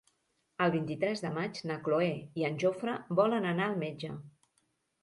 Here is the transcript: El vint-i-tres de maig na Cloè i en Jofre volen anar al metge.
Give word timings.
El 0.65 0.71
vint-i-tres 0.75 1.21
de 1.25 1.31
maig 1.35 1.61
na 1.73 1.77
Cloè 1.89 2.09
i 2.43 2.49
en 2.51 2.59
Jofre 2.65 2.99
volen 3.21 3.51
anar 3.53 3.71
al 3.71 3.81
metge. 3.87 4.15